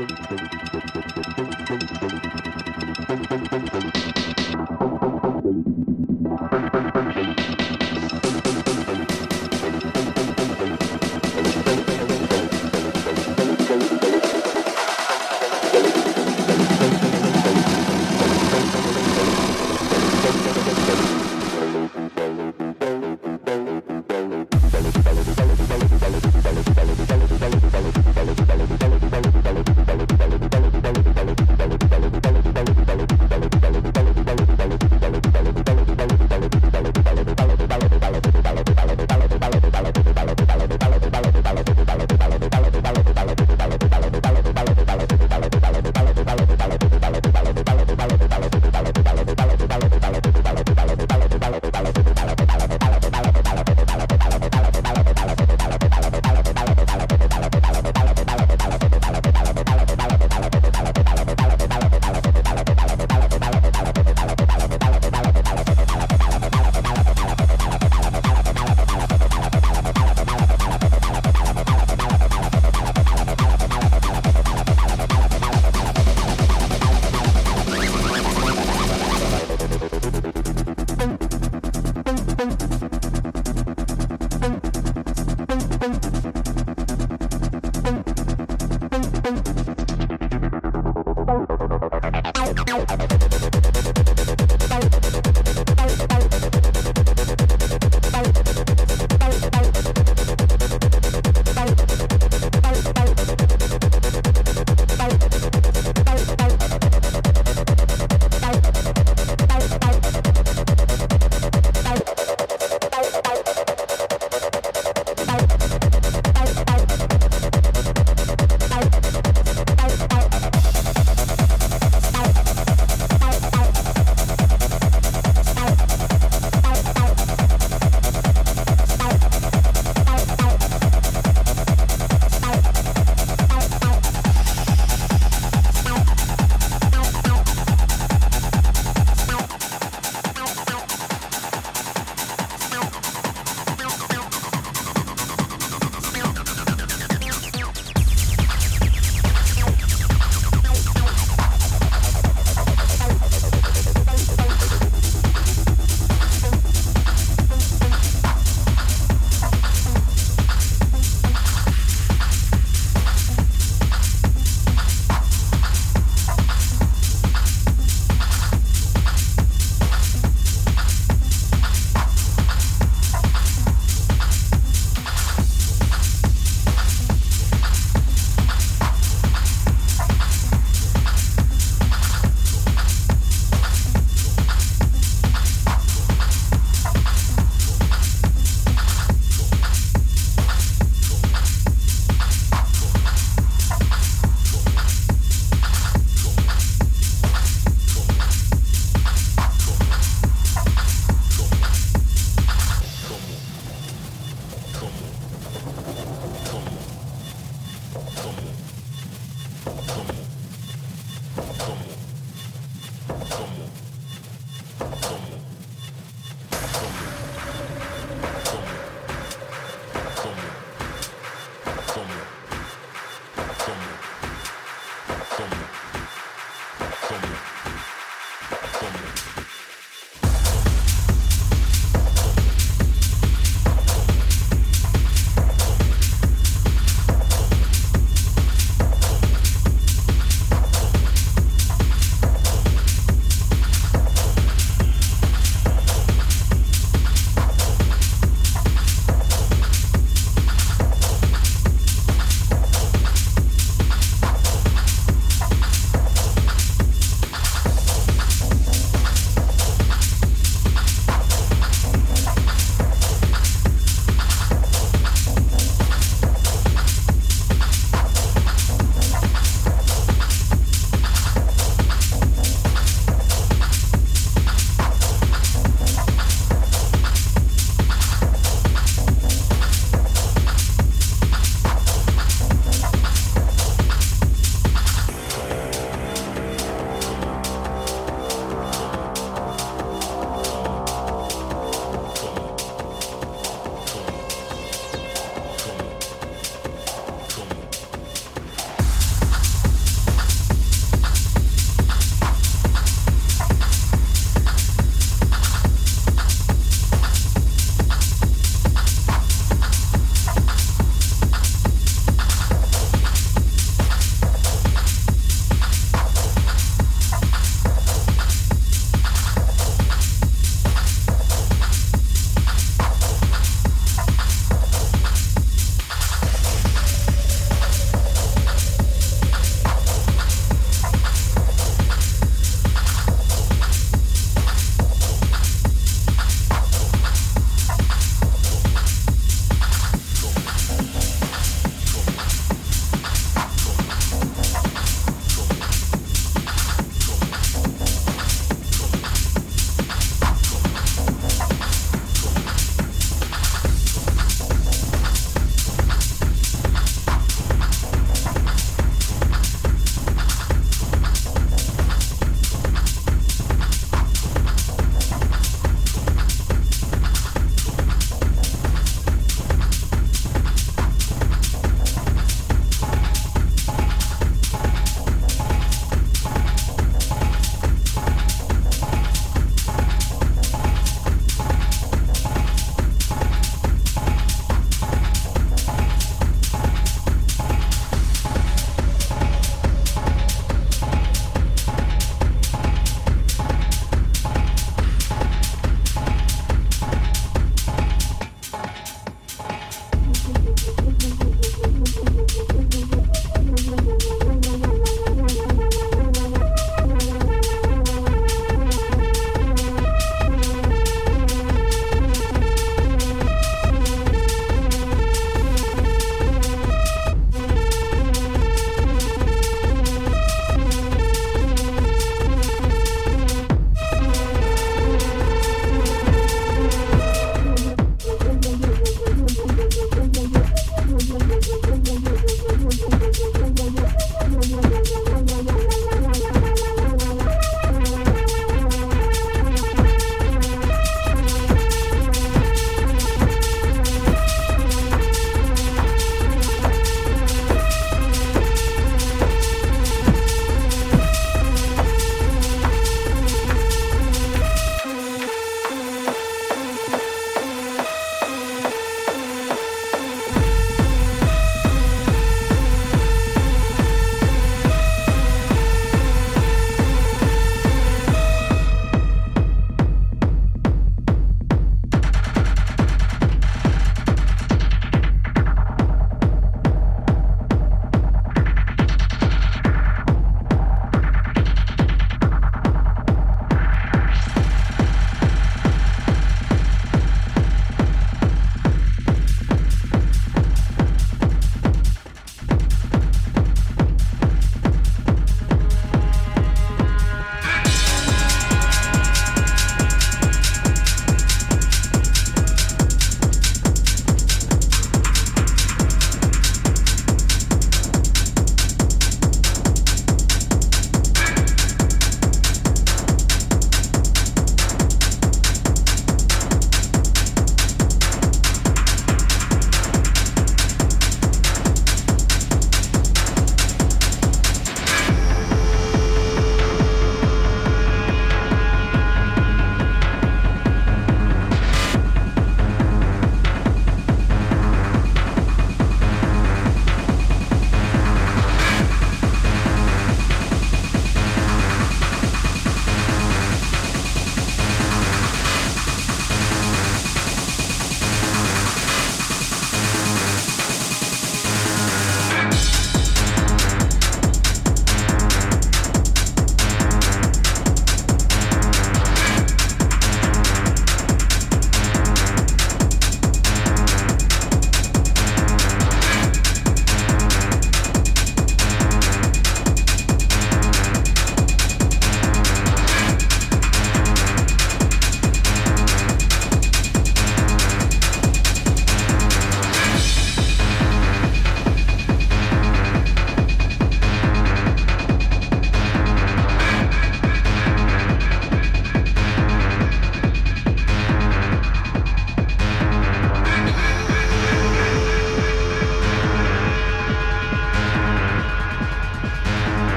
Thank 0.00 0.10
you. 2.24 2.29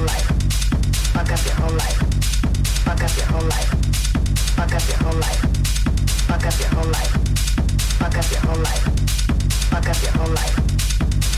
whole 0.00 0.06
life. 0.06 0.26
Fuck 1.12 1.30
up 1.32 1.44
your 1.44 1.54
whole 1.56 1.76
life. 1.76 1.98
Fuck 2.84 3.02
up 3.02 3.16
your 3.16 3.26
whole 3.26 3.48
life. 3.48 3.70
Fuck 4.56 4.74
up 4.74 4.88
your 4.88 4.98
whole 4.98 5.18
life. 5.20 5.40
Fuck 6.28 6.46
up 6.46 6.60
your 6.60 6.68
whole 6.70 6.88
life. 6.88 7.12
Fuck 8.00 8.16
up 8.16 8.30
your 8.30 8.40
whole 8.40 8.58
life. 8.58 8.84
Fuck 9.70 9.88
up 9.88 10.02
your 10.02 10.12
whole 10.12 10.32
life. 10.32 10.54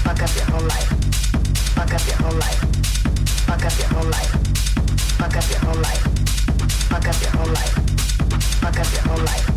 Fuck 0.04 0.22
up 0.22 0.36
your 0.36 0.44
whole 0.44 0.66
life. 0.66 0.88
Fuck 1.74 1.92
up 1.92 2.06
your 2.06 2.16
whole 2.16 2.38
life. 2.38 2.60
Fuck 3.46 3.64
up 3.64 3.78
your 3.78 3.88
whole 3.88 4.10
life. 4.10 4.30
Fuck 5.18 5.36
up 5.36 5.50
your 5.50 5.60
whole 5.60 5.80
life. 5.82 6.02
Fuck 6.90 7.06
up 7.08 7.22
your 7.22 7.30
whole 7.30 7.52
life. 7.52 7.74
Fuck 8.60 8.78
up 8.78 8.92
your 8.92 9.02
whole 9.02 9.24
life. 9.24 9.51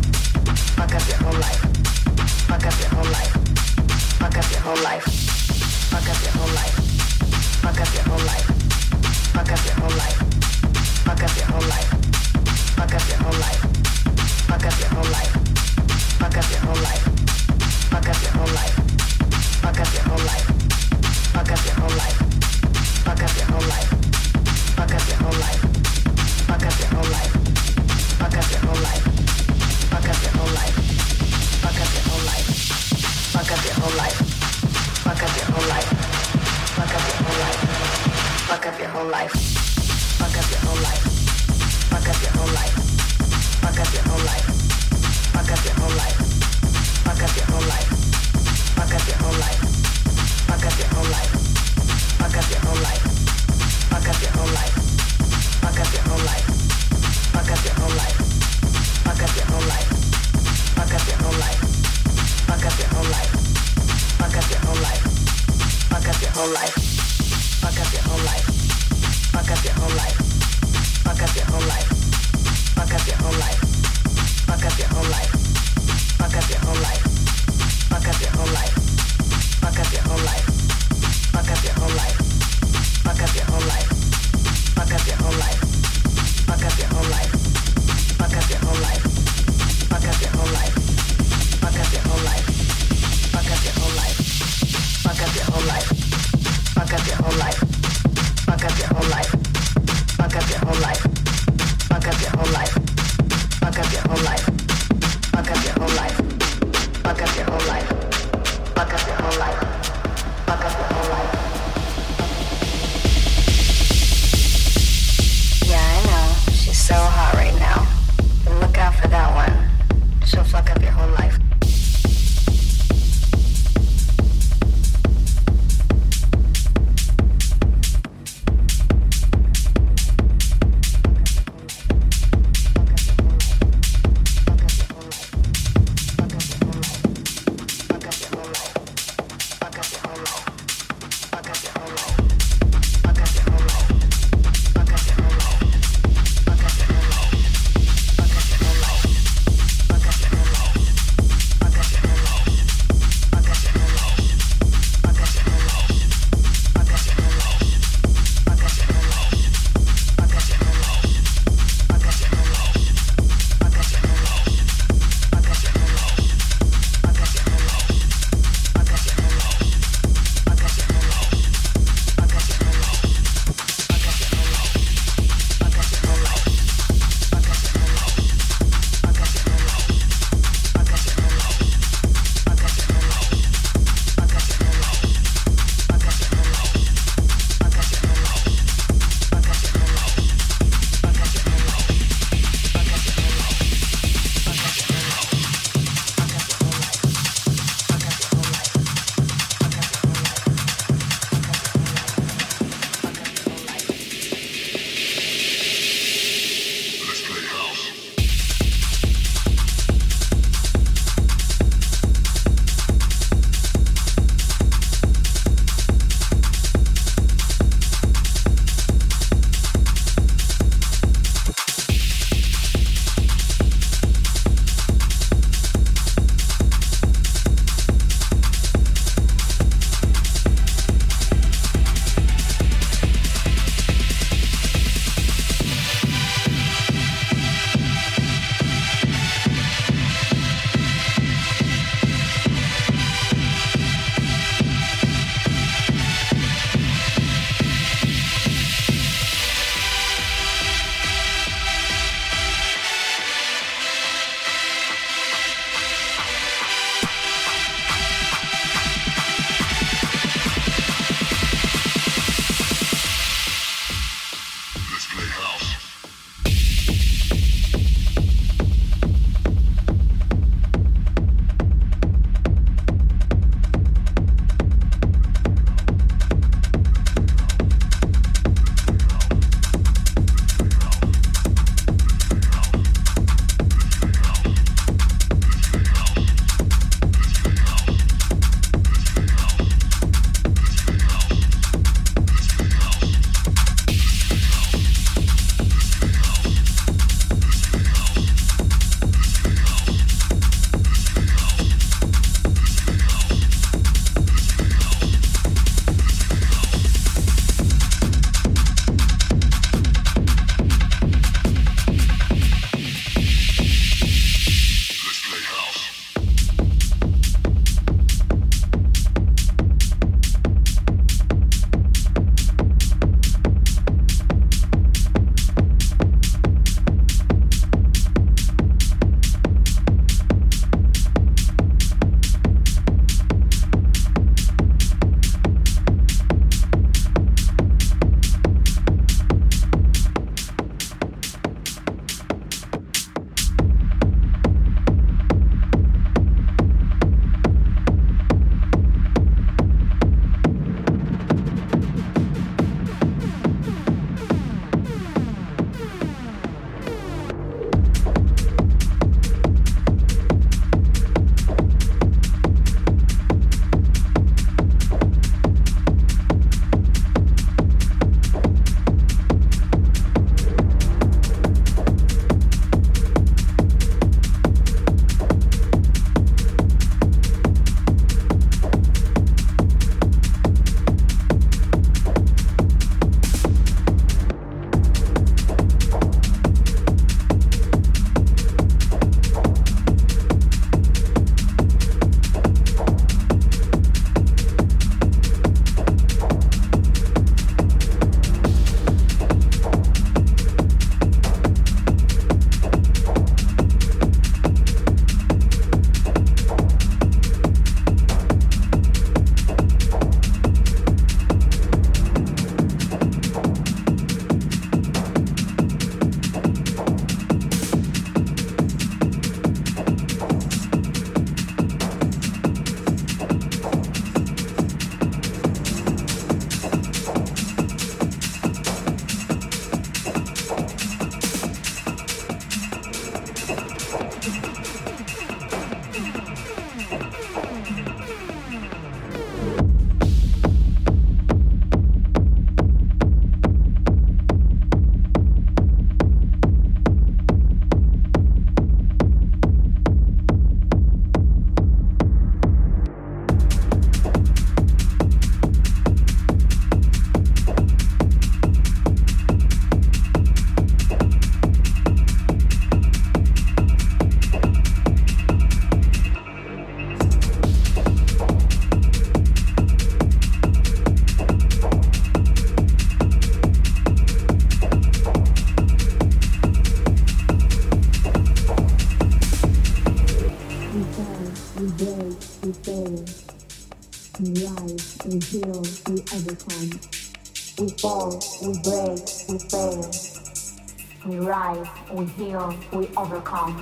Rise, 491.46 491.66
we 491.92 492.06
heal, 492.06 492.54
we 492.72 492.88
overcome. 492.96 493.56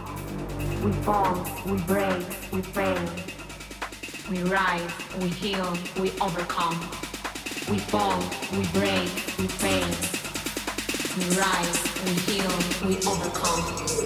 We 0.82 0.92
fall, 1.02 1.46
we 1.66 1.76
break, 1.82 2.24
we 2.52 2.62
fail. 2.62 2.98
We 4.30 4.38
rise, 4.44 4.90
we 5.20 5.28
heal, 5.28 5.76
we 6.00 6.10
overcome. 6.20 6.78
We 7.70 7.78
fall, 7.78 8.18
we 8.52 8.64
break, 8.78 9.10
we 9.38 9.46
fail. 9.62 9.88
We 11.18 11.24
rise, 11.36 11.78
we 12.04 12.12
heal, 12.32 12.52
we 12.88 12.96
overcome. 13.06 14.03